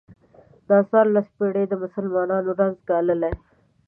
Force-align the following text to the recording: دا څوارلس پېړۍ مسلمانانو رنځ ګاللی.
دا 0.69 0.77
څوارلس 0.89 1.27
پېړۍ 1.37 1.65
مسلمانانو 1.83 2.51
رنځ 2.59 2.77
ګاللی. 2.89 3.33